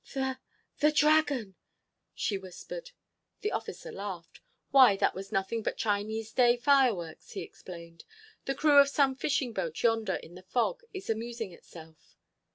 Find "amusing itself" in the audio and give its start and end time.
11.07-12.15